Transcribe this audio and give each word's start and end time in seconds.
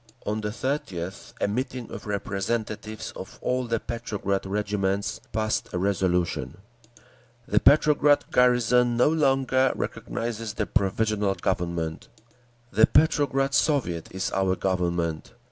On 0.25 0.41
the 0.41 0.49
30th 0.49 1.33
a 1.39 1.47
meeting 1.47 1.91
of 1.91 2.07
representatives 2.07 3.13
of 3.15 3.37
all 3.39 3.67
the 3.67 3.79
Petrograd 3.79 4.47
regiments 4.47 5.21
passed 5.31 5.71
a 5.73 5.77
resolution: 5.77 6.57
_"The 7.47 7.59
Petrograd 7.59 8.25
garrison 8.31 8.97
no 8.97 9.09
longer 9.09 9.71
recognises 9.75 10.55
the 10.55 10.65
Provisional 10.65 11.35
Government. 11.35 12.07
The 12.71 12.87
Petrograd 12.87 13.53
Soviet 13.53 14.07
is 14.11 14.31
our 14.31 14.55
Government. 14.55 15.33